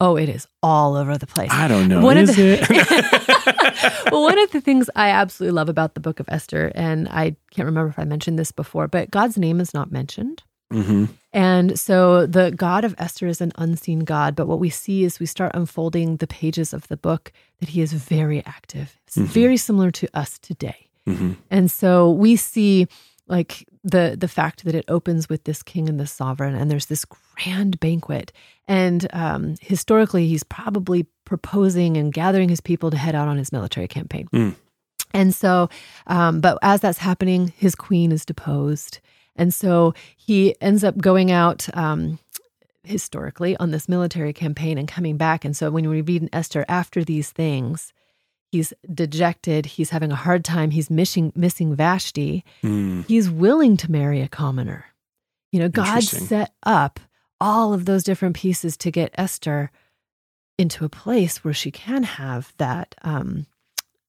Oh, 0.00 0.16
it 0.16 0.28
is 0.28 0.46
all 0.62 0.96
over 0.96 1.16
the 1.18 1.26
place. 1.28 1.50
I 1.52 1.68
don't 1.68 1.86
know. 1.88 2.00
One 2.00 2.16
of 2.16 2.26
the- 2.26 2.58
it? 2.60 4.02
well, 4.12 4.22
one 4.22 4.38
of 4.38 4.50
the 4.50 4.60
things 4.60 4.88
I 4.96 5.10
absolutely 5.10 5.54
love 5.54 5.68
about 5.68 5.94
the 5.94 6.00
book 6.00 6.18
of 6.20 6.26
Esther, 6.28 6.72
and 6.74 7.08
I 7.08 7.36
can't 7.52 7.66
remember 7.66 7.90
if 7.90 7.98
I 7.98 8.04
mentioned 8.04 8.38
this 8.38 8.50
before, 8.52 8.88
but 8.88 9.10
God's 9.10 9.36
name 9.38 9.60
is 9.60 9.72
not 9.74 9.92
mentioned. 9.92 10.42
Hmm 10.72 11.04
And 11.32 11.78
so 11.78 12.26
the 12.26 12.50
God 12.50 12.84
of 12.84 12.94
Esther 12.98 13.26
is 13.26 13.40
an 13.40 13.52
unseen 13.56 14.00
God, 14.00 14.36
but 14.36 14.46
what 14.48 14.58
we 14.60 14.68
see 14.70 15.04
is 15.04 15.18
we 15.20 15.26
start 15.26 15.52
unfolding 15.54 16.16
the 16.18 16.26
pages 16.26 16.74
of 16.74 16.86
the 16.88 16.96
book 16.96 17.32
that 17.60 17.70
he 17.70 17.80
is 17.80 17.92
very 17.94 18.42
active. 18.44 18.98
It's 19.06 19.16
Mhm. 19.16 19.26
very 19.26 19.56
similar 19.56 19.90
to 19.90 20.06
us 20.14 20.38
today. 20.38 20.88
hmm 21.06 21.32
And 21.50 21.70
so 21.70 22.10
we 22.12 22.36
see 22.36 22.86
like 23.28 23.64
the 23.84 24.16
the 24.18 24.28
fact 24.28 24.64
that 24.64 24.74
it 24.74 24.84
opens 24.88 25.28
with 25.28 25.44
this 25.44 25.62
king 25.62 25.88
and 25.88 25.98
this 25.98 26.12
sovereign 26.12 26.54
and 26.54 26.70
there's 26.70 26.86
this 26.86 27.04
grand 27.36 27.78
banquet 27.80 28.32
and 28.68 29.06
um, 29.12 29.54
historically 29.60 30.26
he's 30.28 30.44
probably 30.44 31.06
proposing 31.24 31.96
and 31.96 32.12
gathering 32.12 32.48
his 32.48 32.60
people 32.60 32.90
to 32.90 32.96
head 32.96 33.14
out 33.14 33.28
on 33.28 33.38
his 33.38 33.50
military 33.52 33.88
campaign 33.88 34.28
Mm. 34.32 34.54
and 35.14 35.34
so 35.34 35.68
um, 36.06 36.40
but 36.40 36.58
as 36.62 36.80
that's 36.80 36.98
happening 36.98 37.52
his 37.56 37.74
queen 37.74 38.12
is 38.12 38.24
deposed 38.26 38.98
and 39.36 39.52
so 39.52 39.94
he 40.16 40.54
ends 40.60 40.84
up 40.84 40.98
going 40.98 41.30
out 41.30 41.68
um, 41.74 42.18
historically 42.84 43.56
on 43.56 43.70
this 43.70 43.88
military 43.88 44.32
campaign 44.32 44.78
and 44.78 44.88
coming 44.88 45.16
back. 45.16 45.44
And 45.44 45.56
so 45.56 45.70
when 45.70 45.88
we 45.88 46.00
read 46.00 46.22
in 46.22 46.28
esther 46.32 46.64
after 46.68 47.04
these 47.04 47.30
things 47.30 47.92
he's 48.52 48.72
dejected. 48.92 49.66
He's 49.66 49.90
having 49.90 50.12
a 50.12 50.16
hard 50.16 50.44
time. 50.44 50.70
He's 50.70 50.90
missing 50.90 51.32
missing 51.34 51.74
vashti. 51.74 52.44
Mm. 52.62 53.06
he's 53.08 53.28
willing 53.28 53.76
to 53.78 53.90
marry 53.90 54.20
a 54.20 54.28
commoner. 54.28 54.84
You 55.50 55.60
know, 55.60 55.68
God 55.68 56.02
set 56.04 56.52
up 56.62 57.00
all 57.40 57.74
of 57.74 57.86
those 57.86 58.04
different 58.04 58.36
pieces 58.36 58.76
to 58.78 58.90
get 58.90 59.14
Esther 59.14 59.70
into 60.58 60.84
a 60.84 60.88
place 60.88 61.42
where 61.42 61.54
she 61.54 61.70
can 61.70 62.04
have 62.04 62.52
that 62.58 62.94
um, 63.02 63.46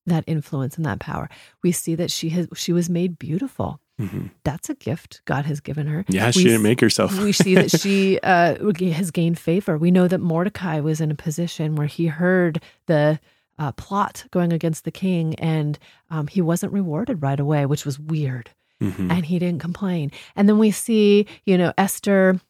that 0.06 0.24
influence 0.28 0.76
and 0.78 0.86
that 0.86 1.00
power. 1.00 1.30
We 1.64 1.72
see 1.72 1.96
that 1.96 2.12
she 2.12 2.30
has 2.30 2.48
she 2.56 2.74
was 2.74 2.90
made 2.90 3.18
beautiful. 3.20 3.80
hmm 3.98 4.28
That's 4.44 4.70
a 4.70 4.76
gift 4.76 5.22
God 5.26 5.46
has 5.46 5.60
given 5.60 5.88
her. 5.88 6.04
Yeah, 6.08 6.32
she 6.32 6.44
didn't 6.46 6.64
make 6.64 6.82
herself. 6.82 7.18
we 7.20 7.32
see 7.32 7.56
that 7.56 7.72
she 7.72 8.20
uh, 8.24 8.56
has 8.94 9.12
gained 9.12 9.40
favor. 9.40 9.78
We 9.78 9.92
know 9.92 10.08
that 10.08 10.20
Mordecai 10.20 10.80
was 10.80 11.00
in 11.02 11.12
a 11.12 11.16
position 11.16 11.76
where 11.76 11.88
he 11.88 12.08
heard 12.08 12.62
the 12.88 13.20
uh, 13.60 13.72
plot 13.74 14.26
going 14.32 14.52
against 14.52 14.84
the 14.84 14.92
king, 14.92 15.36
and 15.36 15.78
um, 16.10 16.28
he 16.28 16.42
wasn't 16.42 16.74
rewarded 16.74 17.22
right 17.22 17.40
away, 17.40 17.66
which 17.66 17.86
was 17.86 18.00
weird. 18.00 18.50
Mhm. 18.82 19.10
and 19.12 19.26
he 19.26 19.40
didn't 19.40 19.62
complain. 19.62 20.12
And 20.36 20.50
then 20.50 20.58
we 20.60 20.72
see, 20.72 21.26
you 21.46 21.58
know, 21.58 21.72
Esther 21.78 22.42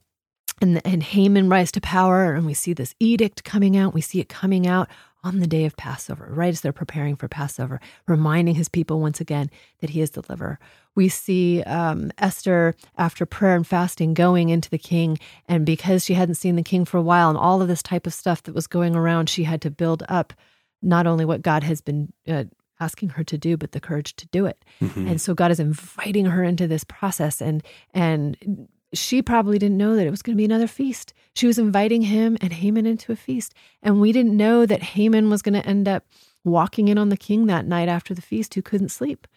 and, 0.62 0.82
and 0.84 1.04
Haman 1.04 1.48
rise 1.50 1.72
to 1.74 1.82
power, 1.82 2.34
and 2.34 2.44
we 2.46 2.56
see 2.56 2.74
this 2.74 2.96
edict 3.00 3.44
coming 3.44 3.78
out. 3.78 3.94
We 3.94 4.02
see 4.02 4.20
it 4.20 4.30
coming 4.30 4.66
out 4.66 4.88
on 5.24 5.40
the 5.40 5.48
day 5.48 5.64
of 5.66 5.78
Passover, 5.78 6.28
right 6.32 6.50
as 6.50 6.62
they're 6.62 6.74
preparing 6.74 7.16
for 7.16 7.28
Passover, 7.28 7.80
reminding 8.08 8.56
his 8.56 8.68
people 8.68 9.00
once 9.00 9.22
again 9.22 9.50
that 9.80 9.92
he 9.92 10.02
is 10.02 10.12
the 10.12 10.22
deliverer. 10.22 10.60
We 10.96 11.08
see 11.10 11.64
um, 11.64 12.12
Esther, 12.18 12.76
after 12.98 13.26
prayer 13.26 13.56
and 13.56 13.66
fasting, 13.66 14.14
going 14.14 14.50
into 14.50 14.70
the 14.70 14.78
king, 14.78 15.18
and 15.48 15.66
because 15.66 16.04
she 16.06 16.14
hadn't 16.14 16.36
seen 16.36 16.56
the 16.56 16.64
king 16.64 16.84
for 16.86 16.98
a 16.98 17.02
while, 17.02 17.30
and 17.30 17.38
all 17.38 17.62
of 17.62 17.68
this 17.68 17.82
type 17.82 18.06
of 18.06 18.14
stuff 18.14 18.44
that 18.44 18.54
was 18.54 18.68
going 18.68 18.96
around, 18.96 19.30
she 19.30 19.44
had 19.46 19.62
to 19.62 19.72
build 19.72 20.04
up 20.10 20.34
not 20.82 21.08
only 21.08 21.24
what 21.26 21.42
God 21.42 21.64
has 21.64 21.80
been 21.80 22.12
uh, 22.28 22.44
asking 22.80 23.10
her 23.10 23.24
to 23.24 23.38
do, 23.38 23.56
but 23.56 23.72
the 23.72 23.80
courage 23.80 24.16
to 24.18 24.28
do 24.28 24.46
it. 24.46 24.64
Mhm. 24.82 25.10
And 25.10 25.22
so 25.22 25.34
God 25.34 25.52
is 25.52 25.60
inviting 25.60 26.26
her 26.26 26.44
into 26.44 26.68
this 26.68 26.84
process 26.84 27.42
and 27.42 27.64
and 27.94 28.68
she 28.94 29.22
probably 29.22 29.58
didn't 29.60 29.78
know 29.78 29.96
that 29.96 30.06
it 30.08 30.12
was 30.12 30.22
going 30.22 30.36
to 30.36 30.42
be 30.42 30.46
another 30.46 30.68
feast. 30.68 31.14
She 31.36 31.48
was 31.48 31.58
inviting 31.58 32.04
him 32.04 32.38
and 32.42 32.54
Haman 32.54 32.86
into 32.86 33.12
a 33.12 33.16
feast. 33.16 33.54
And 33.82 34.00
we 34.00 34.12
didn't 34.12 34.38
know 34.38 34.66
that 34.66 34.84
Haman 34.84 35.30
was 35.30 35.42
going 35.42 35.60
to 35.60 35.68
end 35.68 35.88
up 35.88 36.06
walking 36.46 36.90
in 36.90 36.98
on 36.98 37.10
the 37.10 37.18
king 37.18 37.46
that 37.48 37.66
night 37.66 37.88
after 37.90 38.14
the 38.14 38.22
feast 38.22 38.54
who 38.54 38.62
couldn't 38.62 38.90
sleep 38.90 39.28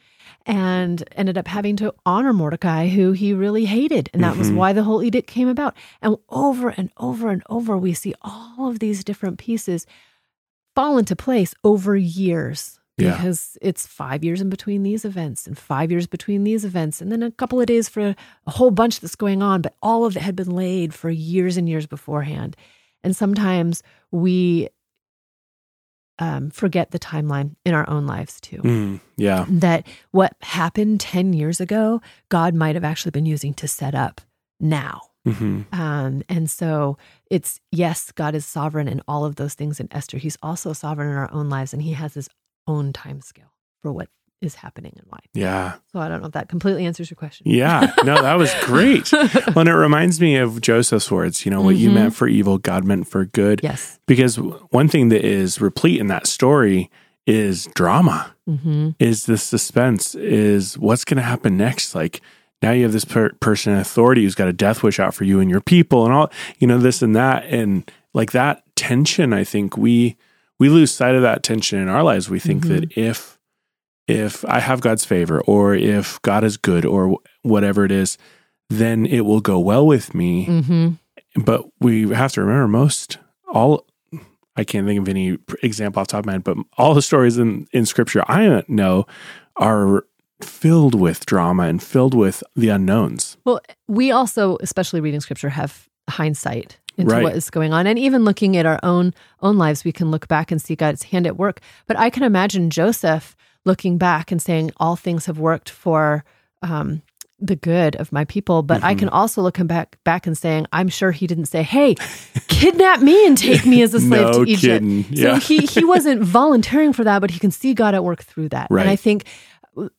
and 0.45 1.05
ended 1.13 1.39
up 1.39 1.47
having 1.47 1.77
to 1.77 1.95
honor 2.05 2.33
Mordecai, 2.33 2.89
who 2.89 3.13
he 3.13 3.33
really 3.33 3.65
hated. 3.65 4.11
And 4.13 4.23
that 4.25 4.37
was 4.37 4.51
Mhm. 4.51 4.57
why 4.57 4.73
the 4.73 4.83
whole 4.83 5.03
edict 5.03 5.29
came 5.29 5.49
about. 5.49 5.77
And 6.03 6.17
over 6.29 6.69
and 6.71 6.91
over 6.97 7.29
and 7.29 7.43
over, 7.49 7.79
we 7.79 7.95
see 7.95 8.15
all 8.23 8.69
of 8.69 8.81
these 8.81 9.05
different 9.05 9.39
pieces 9.39 9.87
fall 10.75 10.99
into 10.99 11.17
place 11.17 11.55
over 11.65 11.97
years 11.97 12.79
Yeah. 12.99 13.17
because 13.17 13.59
it's 13.61 13.87
five 13.87 14.25
years 14.25 14.41
in 14.41 14.49
between 14.49 14.83
these 14.83 15.05
events 15.05 15.47
and 15.47 15.59
five 15.59 15.91
years 15.91 16.07
between 16.07 16.45
these 16.45 16.65
events 16.65 17.03
and 17.03 17.13
then 17.13 17.23
a 17.23 17.31
couple 17.31 17.61
of 17.61 17.67
days 17.67 17.89
for 17.91 18.15
a 18.47 18.51
whole 18.51 18.71
bunch 18.71 19.01
that's 19.01 19.15
going 19.17 19.43
on 19.43 19.61
but 19.61 19.75
all 19.83 20.07
of 20.07 20.17
it 20.17 20.23
had 20.23 20.35
been 20.35 20.51
laid 20.51 20.95
for 20.95 21.11
years 21.11 21.59
and 21.59 21.69
years 21.69 21.87
beforehand 21.87 22.57
and 23.05 23.15
sometimes 23.15 23.83
we 24.11 24.69
um, 26.19 26.51
forget 26.51 26.91
the 26.93 26.99
timeline 26.99 27.55
in 27.67 27.75
our 27.75 27.89
own 27.91 28.07
lives 28.07 28.41
too 28.41 28.63
Mm, 28.63 29.01
yeah. 29.19 29.45
that 29.49 29.87
what 30.13 30.35
happened 30.41 30.99
10 31.01 31.35
years 31.35 31.61
ago 31.61 32.01
god 32.31 32.55
might 32.55 32.75
have 32.75 32.85
actually 32.85 33.11
been 33.11 33.27
using 33.27 33.53
to 33.55 33.69
set 33.69 33.95
up 33.95 34.21
now 34.59 35.03
hmm 35.27 35.63
um, 35.73 36.23
and 36.29 36.49
so 36.51 36.97
it's 37.29 37.61
yes, 37.73 38.13
God 38.13 38.37
is 38.37 38.47
sovereign 38.47 38.87
in 38.87 39.03
all 39.09 39.25
of 39.25 39.35
those 39.35 39.55
things 39.55 39.81
in 39.81 39.89
Esther. 39.91 40.17
He's 40.19 40.39
also 40.41 40.73
sovereign 40.73 41.09
in 41.11 41.17
our 41.17 41.29
own 41.33 41.49
lives, 41.51 41.73
and 41.73 41.83
He 41.83 41.95
has 41.95 42.15
His 42.15 42.29
own 42.67 42.93
time 42.93 43.21
scale 43.21 43.53
for 43.83 43.93
what 43.93 44.09
is 44.43 44.55
happening 44.57 44.93
and 44.97 45.07
why. 45.09 45.19
Yeah. 45.33 45.77
So 45.93 45.99
I 45.99 46.09
don't 46.09 46.21
know 46.21 46.27
if 46.27 46.33
that 46.35 46.49
completely 46.51 46.85
answers 46.85 47.09
your 47.11 47.17
question. 47.17 47.49
Yeah. 47.49 47.93
No, 48.05 48.21
that 48.21 48.35
was 48.37 48.53
great. 48.63 49.11
well, 49.13 49.61
and 49.61 49.69
it 49.69 49.75
reminds 49.75 50.21
me 50.21 50.37
of 50.37 50.61
Joseph's 50.61 51.11
words, 51.11 51.45
you 51.47 51.51
know, 51.51 51.63
what 51.63 51.77
you 51.77 51.89
Mhm. 51.91 51.95
meant 51.95 52.15
for 52.15 52.29
evil, 52.29 52.59
God 52.59 52.85
meant 52.85 53.09
for 53.09 53.25
good. 53.25 53.61
yes. 53.63 53.99
Because 54.07 54.37
one 54.37 54.89
thing 54.89 55.09
that 55.09 55.25
is 55.25 55.61
replete 55.61 56.01
in 56.01 56.09
that 56.09 56.27
story 56.27 56.91
is 57.27 57.67
drama, 57.75 58.35
hmm 58.47 58.91
is 59.01 59.25
the 59.25 59.37
suspense, 59.39 60.15
is 60.15 60.79
what's 60.79 61.05
going 61.05 61.17
to 61.17 61.23
happen 61.23 61.57
next. 61.57 61.95
Like 61.95 62.21
now 62.63 62.71
you 62.73 62.83
have 62.85 62.93
this 62.93 63.05
per- 63.07 63.33
person 63.41 63.73
in 63.73 63.79
authority 63.79 64.23
who's 64.23 64.35
got 64.37 64.49
a 64.49 64.53
death 64.53 64.83
wish 64.83 65.01
out 65.01 65.15
for 65.15 65.25
you 65.25 65.41
and 65.41 65.51
your 65.51 65.61
people 65.63 66.05
and 66.05 66.15
all, 66.15 66.31
you 66.59 66.67
know, 66.67 66.79
this 66.79 67.01
and 67.03 67.17
that. 67.17 67.45
And 67.47 67.91
like 68.13 68.33
that 68.33 68.63
tension, 68.77 69.33
I 69.33 69.45
think 69.45 69.77
we, 69.77 70.17
we 70.59 70.69
lose 70.69 70.93
sight 70.93 71.15
of 71.15 71.23
that 71.23 71.43
tension 71.43 71.79
in 71.79 71.89
our 71.89 72.03
lives. 72.03 72.31
We 72.31 72.39
think 72.39 72.67
that 72.69 72.97
if, 72.97 73.39
if 74.07 74.45
I 74.45 74.61
have 74.61 74.81
God's 74.81 75.05
favor 75.05 75.41
or 75.43 75.75
if 75.75 76.21
God 76.23 76.45
is 76.45 76.57
good 76.57 76.85
or 76.85 77.19
whatever 77.43 77.85
it 77.85 77.93
is, 77.93 78.19
then 78.69 79.07
it 79.07 79.21
will 79.21 79.41
go 79.41 79.59
well 79.59 79.87
with 79.87 80.15
me 80.15 80.45
hmm 80.45 80.89
but 81.37 81.65
we 81.81 82.09
have 82.11 82.33
to 82.33 82.41
remember 82.41 82.67
most 82.67 83.19
all 83.53 83.87
I 84.57 84.65
can't 84.65 84.87
think 84.87 84.99
of 85.01 85.09
any 85.09 85.39
example 85.63 86.01
off 86.01 86.09
the 86.09 86.13
top 86.13 86.21
of 86.21 86.27
my 86.27 86.33
head, 86.33 86.45
but 86.45 86.57
all 86.79 86.95
the 86.95 87.03
stories 87.03 87.37
in, 87.37 87.69
in 87.73 87.85
scripture 87.85 88.25
I 88.27 88.65
know 88.69 89.07
are 89.57 90.07
filled 90.41 90.95
with 90.95 91.27
drama 91.27 91.65
and 91.65 91.83
filled 91.83 92.15
with 92.15 92.43
the 92.55 92.71
unknowns. 92.71 93.37
Well, 93.45 93.61
we 93.87 94.11
also, 94.11 94.57
especially 94.63 95.01
reading 95.01 95.21
scripture, 95.21 95.51
have 95.51 95.89
hindsight 96.09 96.79
into 96.97 97.13
Right. 97.13 97.23
what 97.23 97.35
is 97.37 97.51
going 97.51 97.73
on, 97.73 97.87
and 97.87 97.99
even 97.99 98.25
looking 98.25 98.57
at 98.57 98.67
our 98.67 98.81
own 98.83 99.13
own 99.43 99.59
lives, 99.59 99.85
we 99.85 99.93
can 99.93 100.11
look 100.11 100.29
back 100.29 100.51
and 100.51 100.61
see 100.61 100.75
God's 100.77 101.03
hand 101.05 101.27
at 101.27 101.37
work. 101.37 101.61
But 101.87 101.99
I 101.99 102.11
can 102.11 102.23
imagine 102.23 102.71
Joseph 102.71 103.37
looking 103.65 103.99
back 103.99 104.31
and 104.33 104.41
saying, 104.41 104.71
"All 104.79 104.97
things 104.97 105.27
have 105.27 105.39
worked 105.39 105.71
for." 105.71 106.25
Um, 106.63 107.03
the 107.39 107.55
good 107.55 107.97
of 107.97 108.13
my 108.13 108.25
people, 108.25 108.63
but 108.63 108.83
I 108.83 108.93
Mm-hmm. 108.93 108.99
can 109.01 109.09
also 109.11 109.43
look 109.43 109.59
him 109.59 109.67
back 109.67 109.99
back 110.05 110.27
and 110.27 110.39
saying, 110.39 110.67
I'm 110.73 110.89
sure 110.89 111.11
he 111.11 111.27
didn't 111.27 111.45
say, 111.47 111.63
"Hey, 111.63 111.95
kidnap 112.49 113.01
me 113.03 113.27
and 113.27 113.37
take 113.37 113.67
me 113.67 113.83
as 113.83 113.93
a 113.95 114.01
slave 114.09 114.23
No 114.23 114.45
to 114.45 114.51
Egypt." 114.51 114.83
kidding. 114.85 115.05
So 115.15 115.35
he 115.37 115.59
he 115.67 115.85
wasn't 115.85 116.23
volunteering 116.23 116.95
for 116.95 117.05
that, 117.05 117.21
but 117.21 117.31
he 117.31 117.39
can 117.39 117.51
see 117.51 117.75
God 117.75 117.95
at 117.95 118.03
work 118.05 118.23
through 118.23 118.49
that. 118.51 118.69
Right. 118.71 118.81
And 118.83 118.91
I 118.91 118.97
think 118.97 119.25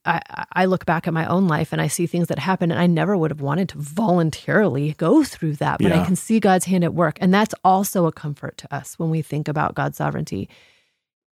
I, 0.06 0.22
I 0.54 0.66
look 0.66 0.86
back 0.86 1.08
at 1.08 1.14
my 1.14 1.26
own 1.28 1.48
life 1.48 1.72
and 1.72 1.82
I 1.82 1.88
see 1.88 2.08
things 2.08 2.28
that 2.30 2.40
happen, 2.40 2.72
and 2.72 2.80
I 2.80 2.88
never 2.88 3.16
would 3.16 3.32
have 3.32 3.42
wanted 3.42 3.70
to 3.70 3.78
voluntarily 3.78 4.94
go 4.98 5.24
through 5.24 5.56
that, 5.58 5.80
but 5.80 5.92
I 5.92 6.06
can 6.06 6.16
see 6.16 6.40
God's 6.40 6.66
hand 6.66 6.84
at 6.84 6.94
work. 6.94 7.18
And 7.22 7.34
that's 7.34 7.54
also 7.64 8.06
a 8.06 8.12
comfort 8.12 8.58
to 8.58 8.76
us 8.76 8.98
when 8.98 9.10
we 9.10 9.22
think 9.22 9.48
about 9.48 9.76
God's 9.76 9.98
sovereignty. 9.98 10.50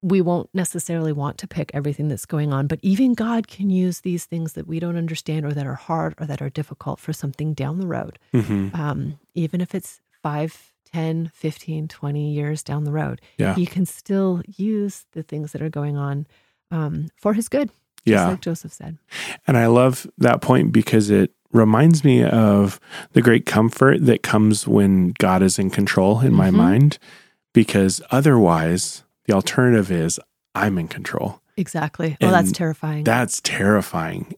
We 0.02 0.20
won't 0.20 0.50
necessarily 0.54 1.14
want 1.14 1.38
to 1.38 1.48
pick 1.48 1.72
everything 1.74 2.10
that's 2.10 2.26
going 2.26 2.52
on, 2.52 2.68
but 2.68 2.80
even 2.82 3.14
God 3.14 3.48
can 3.48 3.70
use 3.70 4.02
these 4.02 4.26
things 4.26 4.54
that 4.54 4.68
we 4.68 4.80
don't 4.80 4.98
understand 4.98 5.46
or 5.46 5.54
that 5.54 5.66
are 5.66 5.76
hard 5.76 6.16
or 6.20 6.26
that 6.26 6.42
are 6.42 6.50
difficult 6.50 7.00
for 7.00 7.14
something 7.14 7.54
down 7.54 7.80
the 7.80 7.88
road, 7.88 8.20
hmm 8.34 8.68
um, 8.74 9.20
even 9.34 9.62
if 9.62 9.74
it's 9.74 10.02
5, 10.22 10.74
10, 10.92 11.32
15, 11.34 11.88
20 11.88 12.32
years 12.32 12.64
down 12.64 12.84
the 12.84 12.92
road. 12.92 13.22
Yeah. 13.38 13.56
He 13.56 13.66
can 13.66 13.86
still 13.86 14.42
use 14.46 15.06
the 15.14 15.24
things 15.24 15.52
that 15.54 15.62
are 15.62 15.70
going 15.70 15.98
on 15.98 16.28
um, 16.70 17.08
for 17.16 17.34
his 17.34 17.50
good, 17.50 17.70
Yeah. 18.06 18.28
like 18.30 18.42
Joseph 18.42 18.74
said. 18.74 18.98
And 19.48 19.58
I 19.58 19.68
love 19.68 20.08
that 20.18 20.42
point 20.42 20.72
because 20.72 21.10
it 21.10 21.32
reminds 21.52 22.04
me 22.04 22.24
of 22.24 22.80
the 23.14 23.22
great 23.22 23.46
comfort 23.46 24.06
that 24.06 24.24
comes 24.24 24.68
when 24.68 25.14
God 25.20 25.42
is 25.44 25.60
in 25.60 25.70
control 25.70 26.20
in 26.22 26.34
my 26.34 26.50
Mhm. 26.50 26.54
mind, 26.56 26.98
because 27.54 28.02
otherwise, 28.12 29.04
the 29.26 29.34
alternative 29.34 29.92
is 29.92 30.20
I'm 30.56 30.78
in 30.78 30.88
control. 30.88 31.42
Exactly. 31.56 32.18
Oh, 32.22 32.32
that's 32.32 32.52
terrifying. 32.52 33.04
That's 33.04 33.40
terrifying. 33.42 34.34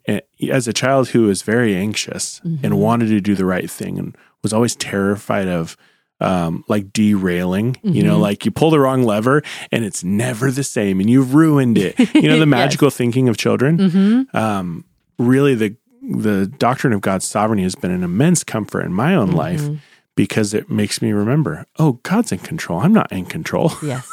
As 0.51 0.67
a 0.67 0.73
child 0.73 1.09
who 1.09 1.23
was 1.23 1.41
very 1.43 1.73
anxious 1.75 2.41
Mhm. 2.45 2.59
and 2.63 2.77
wanted 2.77 3.07
to 3.07 3.21
do 3.21 3.35
the 3.35 3.45
right 3.45 3.71
thing 3.71 3.97
and 3.97 4.15
was 4.43 4.51
always 4.53 4.75
terrified 4.75 5.47
of 5.47 5.77
um, 6.21 6.63
like 6.67 6.93
derailing, 6.93 7.75
you 7.83 8.01
know, 8.03 8.17
Mhm. 8.17 8.21
like 8.21 8.45
you 8.45 8.51
pull 8.51 8.69
the 8.71 8.79
wrong 8.79 9.03
lever 9.03 9.43
and 9.71 9.83
it's 9.83 10.03
never 10.03 10.49
the 10.51 10.63
same 10.63 10.99
and 11.01 11.09
you've 11.09 11.33
ruined 11.35 11.77
it. 11.77 11.95
You 12.15 12.29
know, 12.29 12.35
the 12.39 12.45
Yes. 12.45 12.47
magical 12.47 12.89
thinking 12.89 13.27
of 13.27 13.37
children. 13.37 13.77
hmm 13.89 14.21
Um, 14.37 14.85
really, 15.19 15.55
the 15.55 15.75
the 16.07 16.45
doctrine 16.59 16.93
of 16.93 17.01
God's 17.01 17.25
sovereignty 17.25 17.63
has 17.63 17.73
been 17.75 17.89
an 17.91 18.03
immense 18.03 18.43
comfort 18.43 18.85
in 18.85 18.93
my 18.93 19.15
own 19.15 19.31
life 19.31 19.61
Mhm. 19.63 19.79
Because 20.15 20.53
it 20.53 20.69
makes 20.69 21.01
me 21.01 21.11
remember, 21.11 21.65
oh, 21.77 21.93
God's 22.03 22.31
in 22.31 22.39
control. 22.39 22.79
I'm 22.79 22.93
not 22.93 23.11
in 23.11 23.25
control. 23.25 23.71
Yes. 23.83 24.09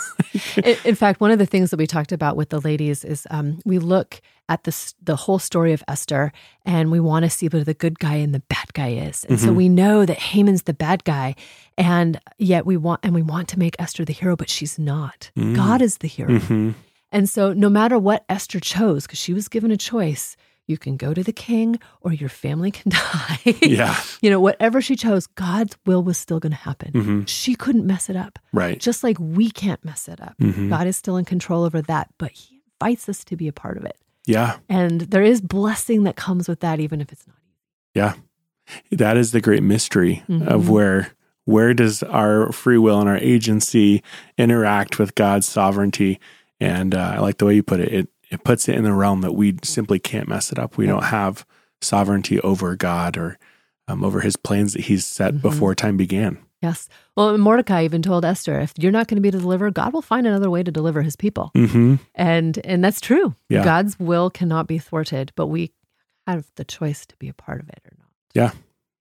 in, 0.56 0.76
in 0.84 0.94
fact, 0.94 1.20
one 1.20 1.30
of 1.30 1.38
the 1.38 1.46
things 1.46 1.70
that 1.70 1.76
we 1.78 1.86
talked 1.86 2.12
about 2.12 2.36
with 2.36 2.48
the 2.50 2.60
ladies 2.60 3.04
is 3.04 3.26
um, 3.30 3.60
we 3.64 3.78
look 3.78 4.20
at 4.48 4.64
the 4.64 4.92
the 5.02 5.16
whole 5.16 5.38
story 5.38 5.72
of 5.72 5.82
Esther, 5.88 6.32
and 6.66 6.90
we 6.90 7.00
want 7.00 7.24
to 7.24 7.30
see 7.30 7.48
what 7.48 7.64
the 7.64 7.74
good 7.74 7.98
guy 7.98 8.16
and 8.16 8.34
the 8.34 8.40
bad 8.40 8.72
guy 8.74 8.88
is, 8.90 9.24
and 9.24 9.38
so 9.40 9.48
Mhm. 9.48 9.54
we 9.56 9.68
know 9.68 10.04
that 10.04 10.18
Haman's 10.18 10.64
the 10.64 10.74
bad 10.74 11.04
guy, 11.04 11.34
and 11.78 12.20
yet 12.38 12.66
we 12.66 12.76
want 12.76 13.00
and 13.02 13.14
we 13.14 13.22
want 13.22 13.48
to 13.48 13.58
make 13.58 13.76
Esther 13.78 14.04
the 14.04 14.12
hero, 14.12 14.36
but 14.36 14.50
she's 14.50 14.78
not. 14.78 15.30
Mm. 15.38 15.54
God 15.54 15.80
is 15.80 15.98
the 15.98 16.08
hero, 16.08 16.38
hmm 16.38 16.70
and 17.14 17.28
so 17.28 17.52
no 17.52 17.68
matter 17.68 17.98
what 17.98 18.24
Esther 18.28 18.58
chose, 18.60 19.06
because 19.06 19.18
she 19.18 19.32
was 19.34 19.48
given 19.48 19.70
a 19.70 19.76
choice. 19.76 20.36
You 20.68 20.78
can 20.78 20.96
go 20.96 21.12
to 21.12 21.22
the 21.22 21.32
king 21.32 21.78
or 22.00 22.12
your 22.12 22.28
family 22.28 22.70
can 22.70 22.90
die. 22.92 23.40
Yeah. 23.62 24.00
you 24.20 24.30
know, 24.30 24.40
whatever 24.40 24.80
she 24.80 24.94
chose, 24.96 25.26
God's 25.26 25.76
will 25.86 26.02
was 26.02 26.16
still 26.18 26.38
going 26.40 26.52
to 26.52 26.56
happen. 26.58 26.92
hmm 26.92 27.24
She 27.24 27.54
couldn't 27.54 27.86
mess 27.86 28.08
it 28.08 28.16
up 28.16 28.38
Right. 28.52 28.78
just 28.80 29.02
like 29.02 29.16
we 29.18 29.50
can't 29.50 29.84
mess 29.84 30.08
it 30.08 30.20
up. 30.20 30.34
hmm 30.38 30.68
God 30.68 30.86
is 30.86 30.96
still 30.96 31.16
in 31.16 31.24
control 31.24 31.64
over 31.64 31.82
that, 31.82 32.10
but 32.18 32.30
He 32.30 32.62
invites 32.80 33.08
us 33.08 33.24
to 33.24 33.36
be 33.36 33.48
a 33.48 33.52
part 33.52 33.76
of 33.76 33.84
it. 33.84 33.96
Yeah. 34.26 34.58
And 34.68 35.00
there 35.02 35.22
is 35.24 35.40
blessing 35.40 36.04
that 36.04 36.14
comes 36.16 36.48
with 36.48 36.60
that, 36.60 36.78
even 36.80 37.00
if 37.00 37.12
it's 37.12 37.26
not 37.26 37.36
easy. 37.36 37.92
Yeah. 37.94 38.14
That 38.92 39.16
is 39.16 39.32
the 39.32 39.40
great 39.40 39.62
mystery 39.64 40.22
of 40.28 40.62
Mhm. 40.64 40.68
where 40.68 41.10
where 41.44 41.74
does 41.74 42.04
our 42.04 42.52
free 42.52 42.78
will 42.78 43.00
and 43.00 43.08
our 43.08 43.16
agency 43.18 44.00
interact 44.38 45.00
with 45.00 45.16
God's 45.16 45.44
sovereignty? 45.48 46.20
And 46.60 46.94
uh, 46.94 47.14
I 47.16 47.18
like 47.18 47.38
the 47.38 47.46
way 47.46 47.56
you 47.56 47.64
put 47.64 47.80
it. 47.80 47.92
It 47.92 48.08
it 48.32 48.42
puts 48.44 48.68
it 48.68 48.74
in 48.74 48.82
the 48.84 48.92
realm 48.92 49.20
that 49.20 49.32
we 49.32 49.56
simply 49.62 49.98
can't 49.98 50.28
mess 50.28 50.50
it 50.50 50.58
up. 50.58 50.76
We 50.76 50.86
Yeah. 50.86 50.92
don't 50.92 51.04
have 51.04 51.44
sovereignty 51.80 52.40
over 52.40 52.74
God 52.76 53.16
or 53.16 53.38
um, 53.88 54.04
over 54.04 54.20
His 54.20 54.36
plans 54.36 54.72
that 54.74 54.82
He's 54.82 55.04
set 55.04 55.34
Mhm. 55.34 55.42
before 55.42 55.74
time 55.74 55.96
began. 55.96 56.38
Yes. 56.62 56.88
Well, 57.16 57.36
Mordecai 57.36 57.84
even 57.84 58.02
told 58.02 58.24
Esther, 58.24 58.60
if 58.60 58.72
you're 58.78 58.92
not 58.92 59.08
going 59.08 59.16
to 59.16 59.20
be 59.20 59.30
the 59.30 59.40
deliverer, 59.40 59.72
God 59.72 59.92
will 59.92 60.00
find 60.02 60.26
another 60.26 60.48
way 60.48 60.62
to 60.62 60.70
deliver 60.70 61.02
his 61.02 61.16
people. 61.16 61.50
hmm 61.56 61.96
And 62.14 62.58
and 62.64 62.82
that's 62.84 63.00
true. 63.00 63.34
Yeah. 63.48 63.64
God's 63.64 63.98
will 63.98 64.30
cannot 64.30 64.68
be 64.68 64.78
thwarted, 64.78 65.32
but 65.34 65.48
we 65.48 65.72
have 66.28 66.46
the 66.54 66.64
choice 66.64 67.04
to 67.06 67.16
be 67.16 67.28
a 67.28 67.34
part 67.34 67.60
of 67.60 67.68
it 67.68 67.80
or 67.84 67.92
not. 67.98 68.08
Yeah. 68.34 68.52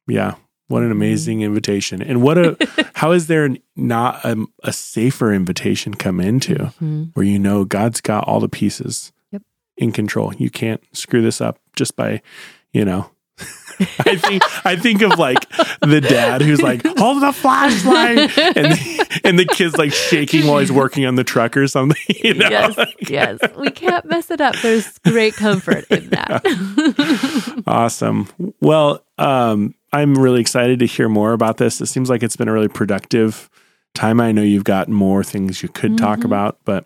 Yeah. 0.07 0.35
What 0.67 0.81
an 0.81 0.89
Mhm. 0.89 0.93
amazing 0.93 1.41
invitation. 1.41 2.01
And 2.01 2.23
what 2.23 2.38
a, 2.39 2.57
how 2.95 3.11
is 3.11 3.27
there 3.27 3.55
not 3.75 4.25
a, 4.25 4.43
a 4.63 4.73
safer 4.73 5.31
invitation 5.31 5.93
come 5.93 6.19
into 6.19 6.73
Mhm. 6.81 7.11
where 7.13 7.25
you 7.25 7.38
know 7.38 7.63
God's 7.65 8.01
got 8.01 8.23
all 8.27 8.39
the 8.39 8.50
pieces. 8.50 9.11
In 9.81 9.91
control? 9.91 10.33
You 10.35 10.50
can't 10.50 10.81
screw 10.95 11.21
this 11.21 11.41
up 11.41 11.59
just 11.75 11.95
by, 11.95 12.21
you 12.71 12.85
know, 12.85 13.09
I 14.05 14.15
think 14.17 14.43
I 14.65 14.75
think 14.75 15.01
of 15.01 15.17
like 15.17 15.50
the 15.81 16.00
dad 16.00 16.41
who's 16.43 16.61
like, 16.61 16.85
hold 17.00 17.23
the 17.23 17.33
flashlight, 17.33 18.38
and 18.38 18.73
the, 18.73 19.19
and 19.23 19.39
the 19.39 19.45
kid's 19.45 19.77
like 19.77 19.91
shaking 19.91 20.45
while 20.45 20.59
he's 20.59 20.71
working 20.71 21.05
on 21.07 21.15
the 21.15 21.23
truck 21.23 21.57
or 21.57 21.67
something. 21.67 21.97
You 22.23 22.35
know? 22.35 22.50
Yes, 22.50 22.77
yes. 23.09 23.39
We 23.57 23.71
can't 23.71 24.05
mess 24.05 24.29
it 24.29 24.39
up. 24.41 24.55
There's 24.61 25.00
great 25.00 25.33
comfort 25.33 25.85
in 25.89 26.09
that. 26.09 27.63
Awesome. 27.65 28.27
Well, 28.61 29.03
um, 29.17 29.73
I'm 29.91 30.13
really 30.13 30.39
excited 30.41 30.77
to 30.79 30.85
hear 30.85 31.09
more 31.09 31.33
about 31.33 31.57
this. 31.57 31.81
It 31.81 31.88
seems 31.88 32.09
like 32.11 32.21
it's 32.21 32.35
been 32.35 32.47
a 32.47 32.53
really 32.53 32.67
productive 32.67 33.50
time. 33.95 34.21
I 34.21 34.31
know 34.31 34.43
you've 34.43 34.63
got 34.63 34.88
more 34.88 35.23
things 35.23 35.63
you 35.63 35.69
could 35.69 35.97
talk 35.97 36.19
Mhm. 36.19 36.25
about, 36.25 36.59
but 36.63 36.85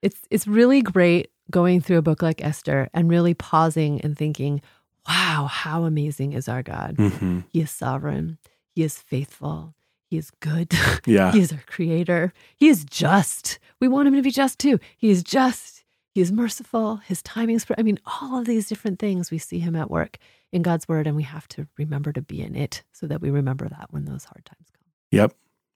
it's 0.00 0.20
it's 0.30 0.46
really 0.46 0.80
great 0.80 1.31
going 1.52 1.80
through 1.80 1.98
a 1.98 2.02
book 2.02 2.20
like 2.22 2.44
Esther 2.44 2.88
and 2.92 3.08
really 3.08 3.34
pausing 3.34 4.00
and 4.00 4.18
thinking, 4.18 4.60
wow, 5.08 5.46
how 5.50 5.84
amazing 5.84 6.32
is 6.32 6.48
our 6.48 6.62
God. 6.64 6.96
mhm, 6.96 7.44
He 7.52 7.60
is 7.60 7.70
sovereign. 7.70 8.38
He 8.74 8.82
is 8.82 8.98
faithful. 8.98 9.74
He 10.10 10.18
is 10.18 10.30
good. 10.40 10.72
yeah, 11.06 11.30
he 11.32 11.40
is 11.40 11.52
our 11.52 11.62
creator. 11.66 12.32
He 12.56 12.68
is 12.68 12.84
just. 12.84 13.58
We 13.80 13.86
want 13.88 14.08
him 14.08 14.14
to 14.14 14.22
be 14.22 14.30
just 14.30 14.58
too. 14.58 14.78
He 14.96 15.10
is 15.10 15.22
just. 15.22 15.84
He 16.14 16.20
is 16.20 16.30
merciful. 16.30 16.96
His 16.96 17.22
timing's, 17.22 17.64
for 17.64 17.74
I 17.78 17.82
mean, 17.82 17.98
all 18.20 18.38
of 18.40 18.44
these 18.46 18.68
different 18.68 18.98
things 18.98 19.30
we 19.30 19.38
see 19.38 19.58
him 19.60 19.74
at 19.74 19.90
work 19.90 20.18
in 20.52 20.60
God's 20.60 20.86
word, 20.86 21.06
and 21.06 21.16
we 21.16 21.22
have 21.22 21.48
to 21.48 21.66
remember 21.78 22.12
to 22.12 22.20
be 22.20 22.42
in 22.42 22.54
it 22.54 22.82
so 22.92 23.06
that 23.06 23.22
we 23.22 23.30
remember 23.30 23.66
that 23.68 23.86
when 23.90 24.04
those 24.04 24.24
hard 24.24 24.44
times 24.44 24.66
come. 24.74 24.84
yep. 25.10 25.32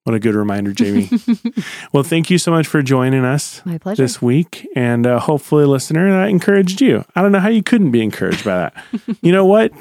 What 0.07 0.15
a 0.15 0.21
good 0.21 0.37
reminder, 0.37 0.71
Jamie. 0.73 1.11
well, 1.93 2.05
thank 2.05 2.31
you 2.31 2.39
so 2.39 2.53
much 2.53 2.69
for 2.69 2.81
joining 2.81 3.25
us 3.25 3.61
My 3.65 3.77
pleasure. 3.77 4.01
this 4.05 4.23
week, 4.23 4.65
and 4.77 5.05
uh, 5.05 5.19
hopefully, 5.19 5.65
listener, 5.65 6.09
that 6.13 6.29
encouraged 6.29 6.81
you. 6.81 7.05
I 7.17 7.23
don't 7.23 7.33
know 7.33 7.41
how 7.41 7.49
you 7.49 7.65
couldn't 7.65 7.91
be 7.91 8.03
encouraged 8.03 8.45
by 8.45 8.57
that. 8.57 8.85
you 9.21 9.33
know 9.33 9.45
what? 9.45 9.73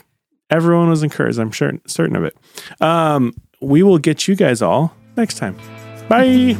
Everyone 0.49 0.89
was 0.89 1.03
encouraged. 1.03 1.37
I'm 1.37 1.51
sure, 1.51 1.73
certain 1.85 2.15
of 2.15 2.23
it. 2.23 2.35
Um, 2.81 3.35
we 3.61 3.83
will 3.83 3.99
get 3.99 4.27
you 4.27 4.35
guys 4.35 4.63
all 4.63 4.95
next 5.15 5.37
time. 5.37 5.55
Bye. 6.09 6.55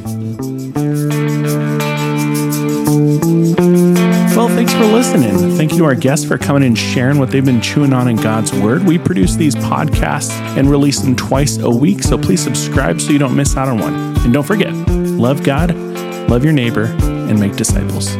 Well, 4.45 4.55
thanks 4.55 4.73
for 4.73 4.85
listening. 4.85 5.57
Thank 5.57 5.71
you 5.71 5.79
to 5.79 5.85
our 5.85 5.95
guests 5.95 6.23
for 6.23 6.37
coming 6.37 6.61
and 6.61 6.77
sharing 6.77 7.17
what 7.17 7.31
they've 7.31 7.43
been 7.43 7.61
chewing 7.61 7.93
on 7.93 8.07
in 8.07 8.15
God's 8.15 8.53
Word. 8.53 8.83
We 8.83 8.99
produce 8.99 9.35
these 9.35 9.55
podcasts 9.55 10.29
and 10.55 10.69
release 10.69 10.99
them 10.99 11.15
twice 11.15 11.57
a 11.57 11.69
week, 11.71 12.03
so 12.03 12.15
please 12.15 12.43
subscribe 12.43 13.01
so 13.01 13.09
you 13.11 13.17
don't 13.17 13.35
miss 13.35 13.57
out 13.57 13.67
on 13.67 13.79
one. 13.79 13.95
And 14.19 14.31
don't 14.31 14.45
forget, 14.45 14.71
love 14.71 15.43
God, 15.43 15.73
love 16.29 16.43
your 16.43 16.53
neighbor, 16.53 16.85
and 16.85 17.39
make 17.39 17.55
disciples. 17.55 18.15